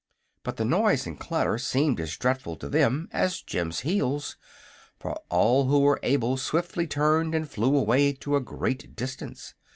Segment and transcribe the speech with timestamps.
[0.41, 4.35] But the noise and clatter seemed as dreadful to them as Jim's heels,
[4.97, 9.53] for all who were able swiftly turned and flew away to a great distance.